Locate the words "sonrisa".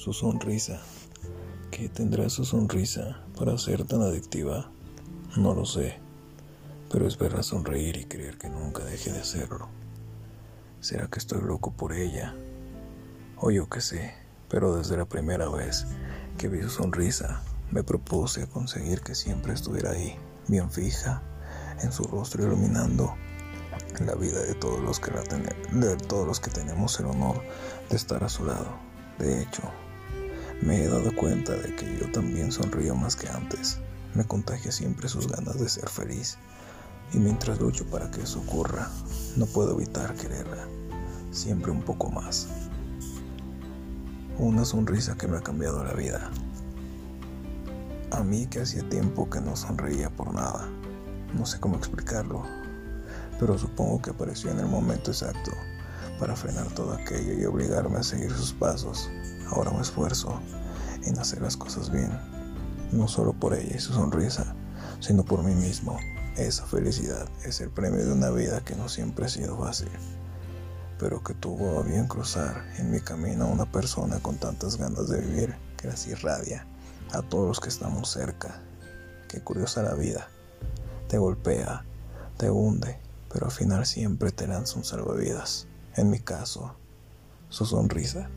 0.14-0.80, 2.46-3.22, 16.70-17.42, 44.64-45.16, 63.92-64.54, 87.66-88.30